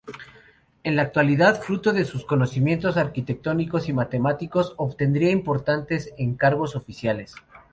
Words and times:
En 0.83 0.95
la 0.95 1.11
ciudad, 1.11 1.61
fruto 1.61 1.93
de 1.93 2.05
sus 2.05 2.25
conocimientos 2.25 2.97
arquitectónicos 2.97 3.87
y 3.87 3.93
matemáticos, 3.93 4.73
obtendría 4.77 5.29
importantes 5.29 6.11
encargos 6.17 6.75
oficiales. 6.75 7.35